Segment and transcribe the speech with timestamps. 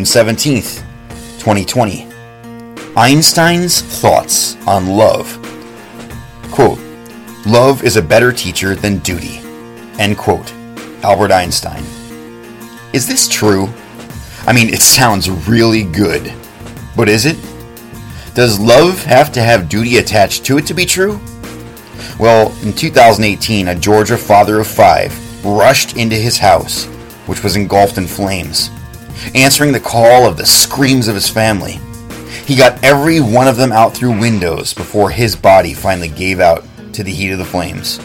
[0.00, 0.80] June 17th,
[1.40, 2.08] 2020.
[2.96, 5.28] Einstein's thoughts on love.
[6.50, 6.78] Quote,
[7.44, 9.40] Love is a better teacher than duty.
[9.98, 10.50] End quote.
[11.02, 11.84] Albert Einstein.
[12.94, 13.68] Is this true?
[14.46, 16.32] I mean, it sounds really good.
[16.96, 17.36] But is it?
[18.34, 21.20] Does love have to have duty attached to it to be true?
[22.18, 26.86] Well, in 2018, a Georgia father of five rushed into his house,
[27.26, 28.70] which was engulfed in flames,
[29.34, 31.78] answering the call of the screams of his family.
[32.46, 36.64] He got every one of them out through windows before his body finally gave out
[36.94, 37.98] to the heat of the flames.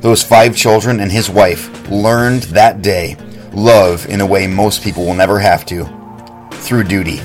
[0.00, 3.16] Those five children and his wife learned that day
[3.52, 5.84] love in a way most people will never have to
[6.52, 7.16] through duty.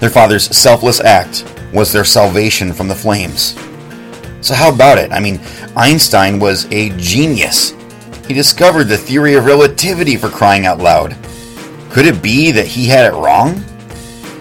[0.00, 3.56] Their father's selfless act was their salvation from the flames.
[4.40, 5.12] So, how about it?
[5.12, 5.40] I mean,
[5.76, 7.74] Einstein was a genius.
[8.26, 11.16] He discovered the theory of relativity for crying out loud.
[11.90, 13.64] Could it be that he had it wrong?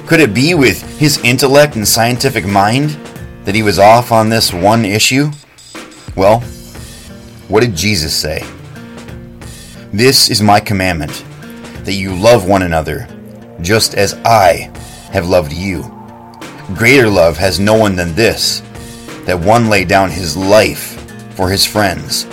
[0.05, 2.91] Could it be with his intellect and scientific mind
[3.43, 5.31] that he was off on this one issue?
[6.15, 6.41] Well,
[7.47, 8.45] what did Jesus say?
[9.91, 11.25] This is my commandment
[11.85, 13.07] that you love one another,
[13.61, 14.71] just as I
[15.11, 15.81] have loved you.
[16.75, 18.61] Greater love has no one than this,
[19.25, 21.01] that one lay down his life
[21.33, 22.27] for his friends.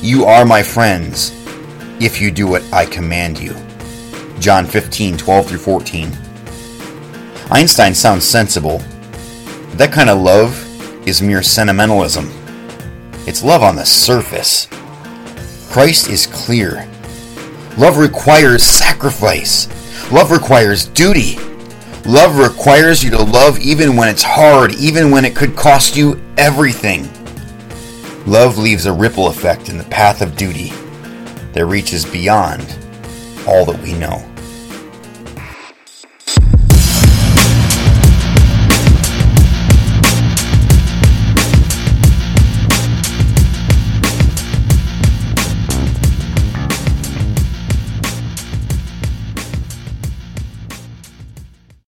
[0.00, 1.32] You are my friends
[2.00, 3.56] if you do what I command you.
[4.44, 6.12] John 15, 12 through 14.
[7.50, 8.82] Einstein sounds sensible,
[9.70, 12.30] but that kind of love is mere sentimentalism.
[13.26, 14.68] It's love on the surface.
[15.70, 16.86] Christ is clear.
[17.78, 19.66] Love requires sacrifice.
[20.12, 21.38] Love requires duty.
[22.04, 26.20] Love requires you to love even when it's hard, even when it could cost you
[26.36, 27.08] everything.
[28.26, 30.68] Love leaves a ripple effect in the path of duty
[31.54, 32.78] that reaches beyond
[33.46, 34.22] all that we know.